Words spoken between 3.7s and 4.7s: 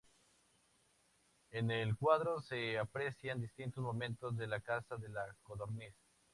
momentos de la